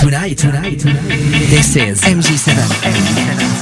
Tonight, 0.00 0.38
tonight, 0.38 0.80
tonight. 0.80 1.18
This 1.50 1.76
is 1.76 2.00
MJ7. 2.00 2.54
MJ7. 2.54 3.59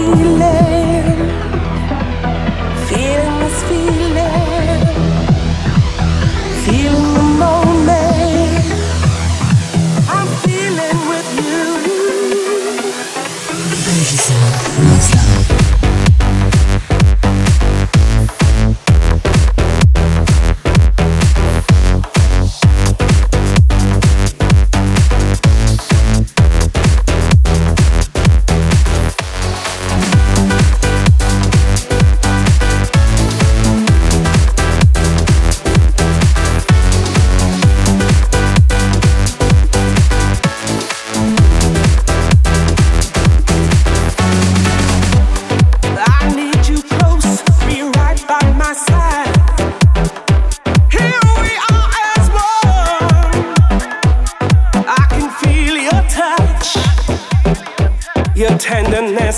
feeling. 0.00 1.49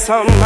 some 0.02 0.41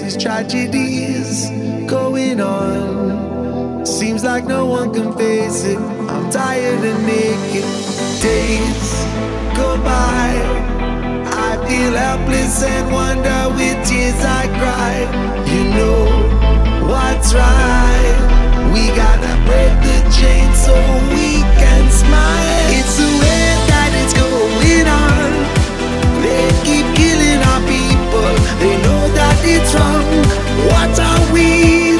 races, 0.00 0.22
tragedies 0.22 1.50
going 1.88 2.40
on. 2.40 3.84
Seems 3.84 4.24
like 4.24 4.44
no 4.44 4.66
one 4.66 4.92
can 4.92 5.16
face 5.16 5.64
it. 5.64 5.78
I'm 5.78 6.30
tired 6.30 6.84
and 6.84 7.06
naked. 7.06 7.64
Days 8.20 8.90
go 9.56 9.76
by. 9.82 10.30
I 11.32 11.56
feel 11.66 11.92
helpless 11.92 12.62
and 12.62 12.92
wonder 12.92 13.48
with 13.56 13.88
tears 13.88 14.24
I 14.24 14.46
cry. 14.60 14.96
You 15.50 15.64
know 15.76 16.04
what's 16.86 17.32
right. 17.34 18.16
We 18.72 18.88
gotta 18.94 19.34
break 19.48 19.74
the 19.88 19.98
chain 20.18 20.48
so 20.54 20.74
we 21.14 21.42
can 21.60 21.90
smile. 21.90 22.70
It's 22.78 22.96
the 22.96 23.10
way 23.22 23.46
that 23.70 23.90
it's 24.00 24.14
going 24.14 24.88
on. 25.08 25.30
They 26.22 26.48
keep 26.64 26.86
killing 26.96 27.42
our 27.42 27.60
people. 27.66 27.79
They 28.60 28.76
know 28.82 29.02
that 29.18 29.38
it's 29.44 29.74
wrong. 29.74 30.10
What 30.68 30.98
are 30.98 31.32
we 31.32 31.99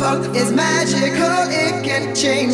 Wonderful, 0.00 0.36
it's 0.36 0.52
magical, 0.52 1.50
it 1.50 1.84
can 1.84 2.14
change 2.14 2.47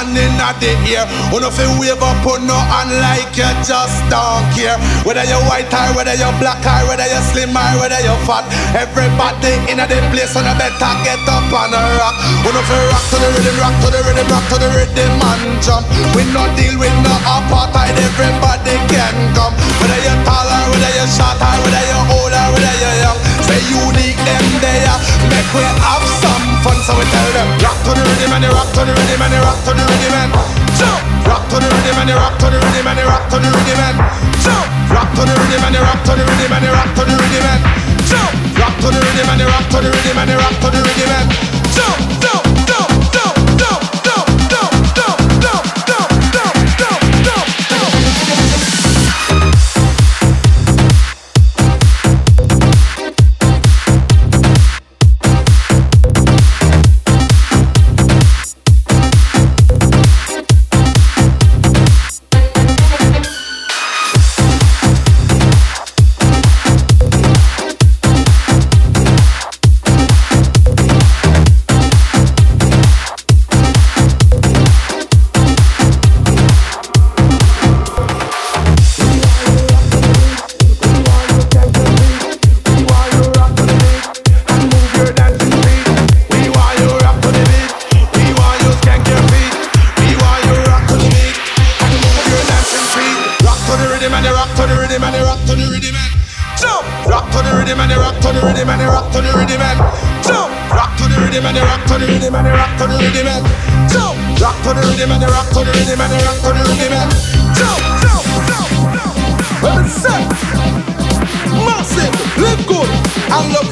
hand 0.00 0.16
in 0.16 0.32
the 0.60 0.72
ear. 0.88 1.04
Uno 1.32 1.50
fi 1.52 1.68
wave 1.76 2.00
up 2.00 2.24
on 2.24 2.46
no 2.48 2.56
hand 2.56 2.92
like 3.04 3.36
you 3.36 3.48
just 3.60 4.00
don't 4.08 4.44
care. 4.56 4.80
Whether 5.04 5.24
you're 5.28 5.42
white 5.48 5.68
or 5.68 5.92
whether 5.96 6.16
you're 6.16 6.32
black 6.40 6.64
or 6.64 6.88
whether 6.88 7.04
you're 7.04 7.26
slim 7.32 7.52
or 7.52 7.68
whether 7.80 8.00
you're 8.00 8.20
fat. 8.24 8.48
Everybody 8.72 9.60
in 9.68 9.80
a 9.80 9.84
the 9.84 10.00
place 10.12 10.32
and 10.36 10.48
I 10.48 10.56
better 10.56 10.92
get 11.04 11.20
up 11.28 11.52
and 11.52 11.76
a 11.76 11.80
rock. 12.00 12.16
Uno 12.48 12.60
fi 12.64 12.76
rock 12.88 13.04
to 13.12 13.16
the 13.20 13.28
rhythm, 13.36 13.56
rock 13.60 13.76
to 13.84 13.88
the 13.92 14.00
rhythm, 14.08 14.28
rock 14.32 14.44
to 14.48 14.56
the 14.56 14.68
rhythm 14.72 15.12
and 15.20 15.44
jump. 15.60 15.84
We 16.16 16.24
no 16.32 16.48
deal 16.56 16.80
with 16.80 16.96
no 17.04 17.12
apartheid. 17.28 17.92
Everybody 17.92 18.76
can 18.88 19.16
come. 19.36 19.54
Whether 19.80 20.00
you 20.00 20.16
tall 20.24 20.48
whether 20.48 20.92
you 20.96 21.06
short 21.12 21.36
or 21.36 21.56
whether 21.60 21.84
you 21.84 22.00
old 22.16 22.32
whether 22.32 22.74
you 22.80 22.92
young. 23.04 23.20
Say 23.44 23.60
unique 23.68 24.20
them 24.24 24.46
there. 24.64 24.96
Make 25.28 25.50
we 25.52 25.64
have 25.84 26.06
some 26.22 26.39
fun. 26.64 26.76
So 26.84 26.92
we 26.96 27.04
tell 27.08 27.28
them 27.32 27.48
rock 27.64 27.78
to 27.84 27.90
the 27.96 28.02
rhythm 28.04 28.32
and 28.36 28.44
you 28.44 28.52
rock 28.52 28.70
to 28.76 28.82
the 28.84 28.92
rhythm 28.92 29.22
and 29.22 29.32
you 29.32 29.42
rock 29.44 29.60
to 29.64 29.72
the 29.72 29.84
rhythm 29.84 30.14
and 30.20 30.30
jump. 30.76 31.00
Rock 31.26 31.44
to 31.50 31.56
the 31.60 31.68
rhythm 31.68 31.98
and 32.00 32.10
you 32.10 32.16
rock 32.16 32.36
to 32.40 32.46
the 32.48 32.58
rhythm 32.60 32.86
and 32.88 32.98
you 33.00 33.06
rock 33.08 33.24
to 33.30 33.36
the 33.40 33.48
rhythm 33.48 33.80
and 33.80 33.96
jump. 34.44 34.66
Rock 34.92 35.10
to 35.16 35.22
the 35.24 35.34
rhythm 35.34 35.64
and 35.64 35.74
you 35.74 35.82
rock 35.82 36.00
to 36.04 36.12
the 36.16 36.24
rhythm 36.24 36.52
and 36.52 36.64
you 36.64 36.72
rock 36.72 36.90
to 36.96 37.02
the 37.04 37.14
rhythm 37.16 37.46
and 37.52 37.60
jump. 38.08 38.32
Rock 38.60 38.74
to 38.80 38.88
the 38.92 39.00
rhythm 39.00 39.28
and 39.30 39.42
rock 39.48 39.66
to 39.70 39.78
the 39.80 39.88
rhythm 39.90 40.18
and 40.20 40.32
rock 40.36 40.56
to 40.60 40.68
the 40.70 40.80
rhythm 40.84 41.10
and 41.10 41.59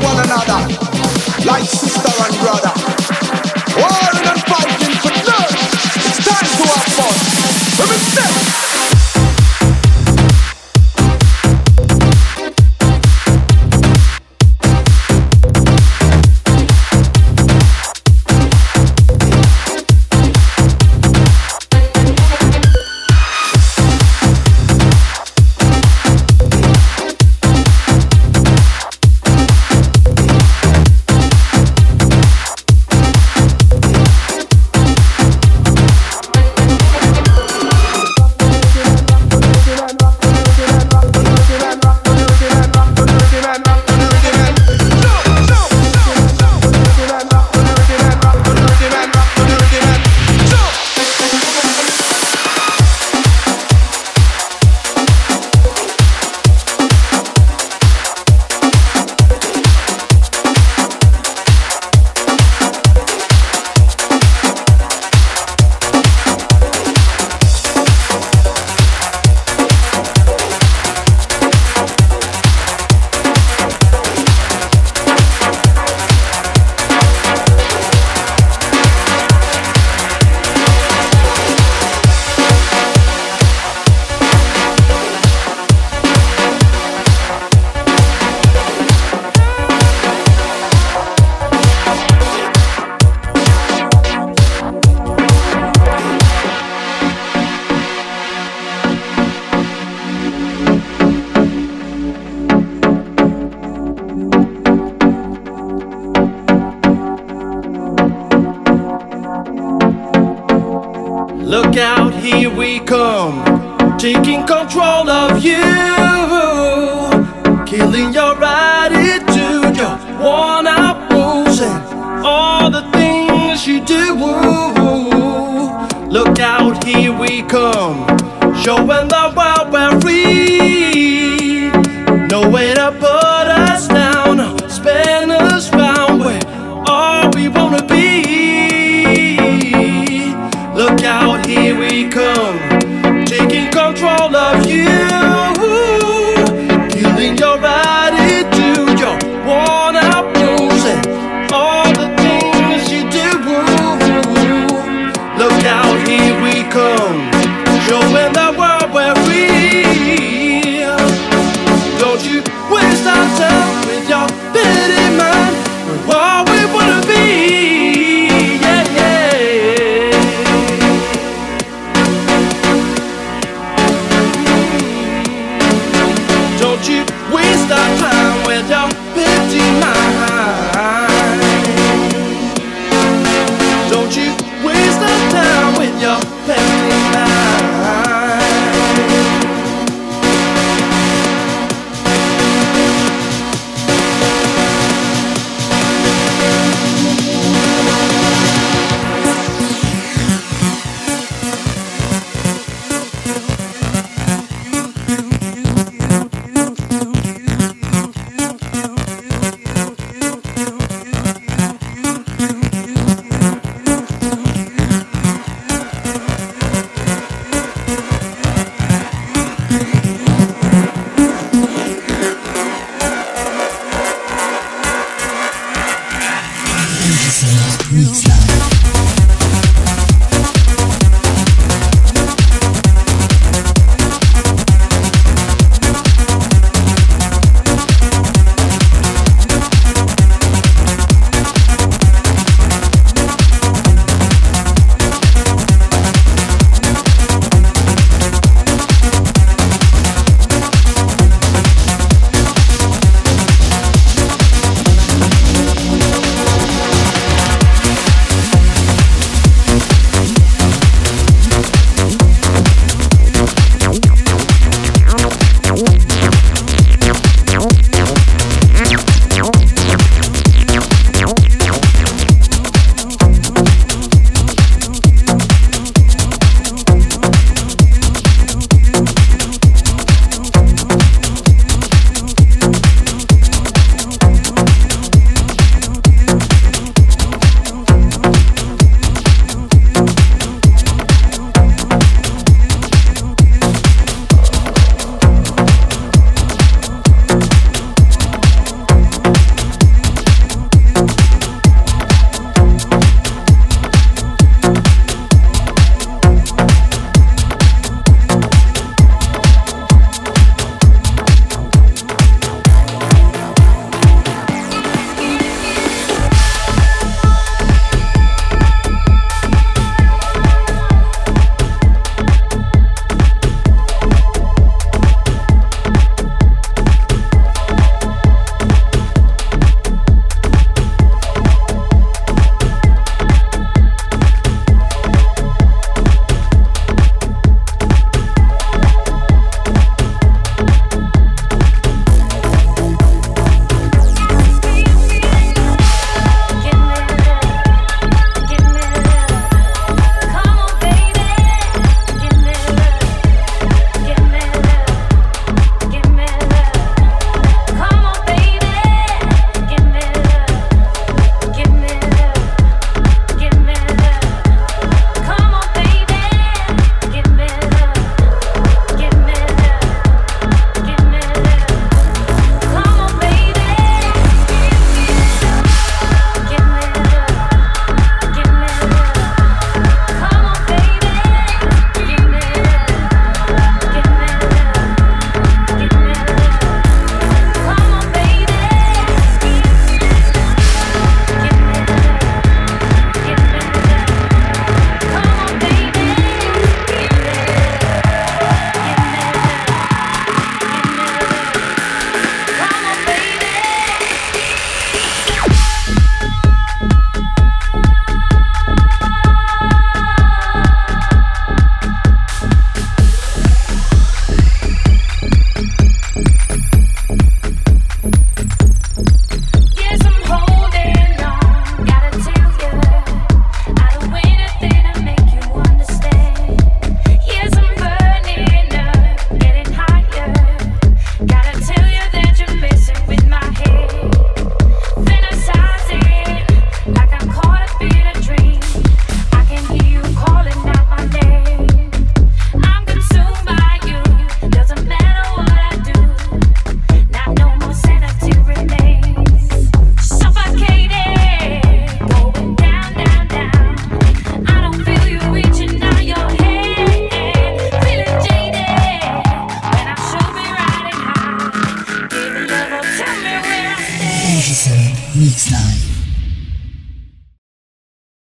one 0.03 0.21
another. 0.25 0.48